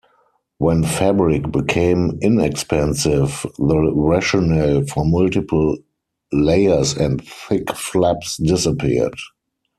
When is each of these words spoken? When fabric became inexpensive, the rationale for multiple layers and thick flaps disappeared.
When 0.57 0.81
fabric 0.83 1.51
became 1.51 2.17
inexpensive, 2.23 3.45
the 3.59 3.93
rationale 3.93 4.83
for 4.87 5.05
multiple 5.05 5.77
layers 6.33 6.97
and 6.97 7.23
thick 7.23 7.75
flaps 7.75 8.37
disappeared. 8.37 9.13